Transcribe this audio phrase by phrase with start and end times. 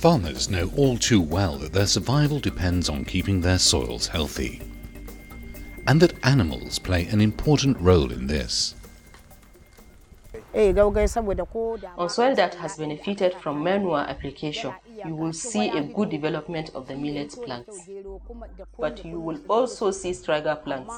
[0.00, 4.62] Farmers know all too well that their survival depends on keeping their soils healthy,
[5.86, 8.74] and that animals play an important role in this.
[10.54, 14.72] On soil that has benefited from manure application,
[15.04, 17.86] you will see a good development of the millet plants.
[18.78, 20.94] But you will also see striga plants.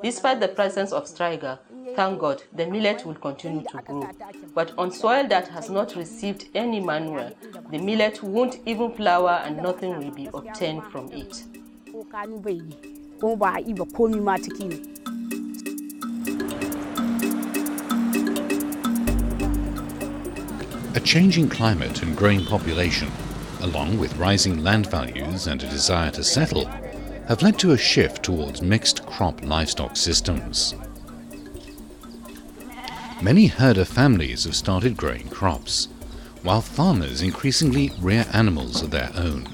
[0.00, 1.58] Despite the presence of striga,
[1.94, 4.08] thank God, the millet will continue to grow.
[4.54, 7.32] But on soil that has not received any manure,
[7.70, 11.44] the millet won't even flower and nothing will be obtained from it.
[20.96, 23.10] A changing climate and growing population,
[23.60, 26.66] along with rising land values and a desire to settle,
[27.28, 30.74] have led to a shift towards mixed crop livestock systems.
[33.22, 35.88] Many herder families have started growing crops,
[36.42, 39.46] while farmers increasingly rear animals of their own.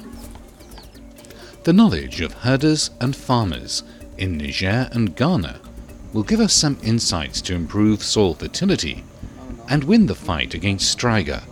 [1.65, 3.83] The knowledge of herders and farmers
[4.19, 5.61] in Niger and Ghana
[6.13, 9.05] will give us some insights to improve soil fertility
[9.69, 11.43] and win the fight against striga,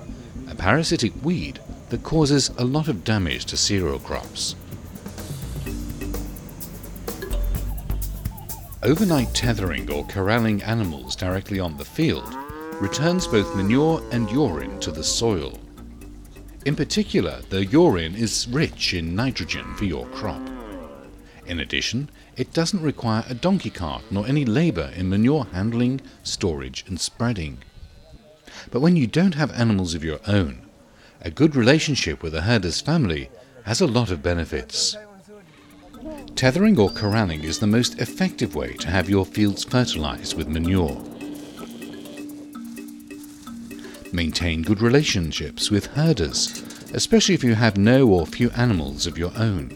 [0.50, 4.56] a parasitic weed that causes a lot of damage to cereal crops.
[8.84, 12.32] Overnight tethering or corralling animals directly on the field
[12.80, 15.58] returns both manure and urine to the soil.
[16.64, 20.40] In particular, the urine is rich in nitrogen for your crop.
[21.44, 26.84] In addition, it doesn't require a donkey cart nor any labour in manure handling, storage
[26.86, 27.58] and spreading.
[28.70, 30.62] But when you don't have animals of your own,
[31.20, 33.28] a good relationship with a herder's family
[33.64, 34.96] has a lot of benefits.
[36.38, 41.02] Tethering or corralling is the most effective way to have your fields fertilized with manure.
[44.12, 46.62] Maintain good relationships with herders,
[46.94, 49.72] especially if you have no or few animals of your own.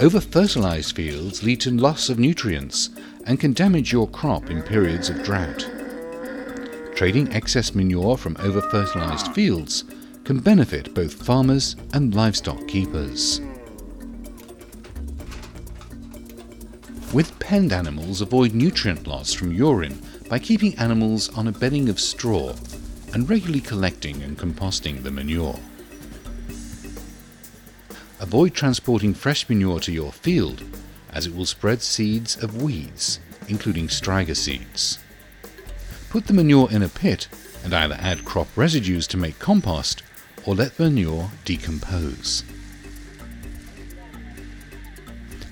[0.00, 2.90] Over-fertilized fields lead to loss of nutrients
[3.28, 5.64] and can damage your crop in periods of drought.
[6.96, 9.84] Trading excess manure from over-fertilized fields
[10.24, 13.40] can benefit both farmers and livestock keepers.
[17.14, 22.00] With penned animals, avoid nutrient loss from urine by keeping animals on a bedding of
[22.00, 22.56] straw
[23.12, 25.60] and regularly collecting and composting the manure.
[28.18, 30.64] Avoid transporting fresh manure to your field
[31.12, 34.98] as it will spread seeds of weeds, including striga seeds.
[36.10, 37.28] Put the manure in a pit
[37.62, 40.02] and either add crop residues to make compost
[40.44, 42.42] or let the manure decompose.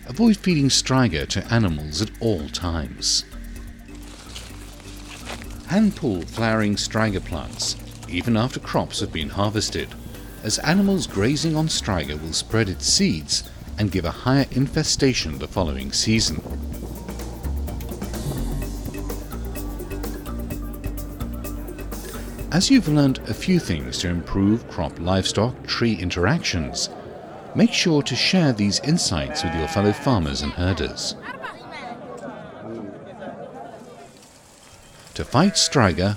[0.06, 3.24] Avoid feeding striga to animals at all times.
[5.68, 7.76] Hand pull flowering striga plants
[8.12, 9.88] even after crops have been harvested,
[10.42, 13.44] as animals grazing on striga will spread its seeds
[13.78, 16.40] and give a higher infestation the following season.
[22.52, 26.90] As you've learned a few things to improve crop livestock tree interactions,
[27.54, 31.14] make sure to share these insights with your fellow farmers and herders.
[35.14, 36.16] To fight striga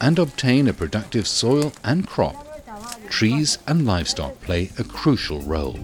[0.00, 2.44] and obtain a productive soil and crop,
[3.08, 5.78] trees and livestock play a crucial role.